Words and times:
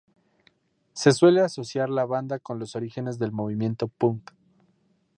Se 0.93 1.11
suele 1.11 1.41
asociar 1.41 1.91
la 1.91 2.05
banda 2.05 2.39
con 2.39 2.57
los 2.57 2.75
orígenes 2.75 3.19
del 3.19 3.31
movimiento 3.31 3.87
punk. 3.87 4.31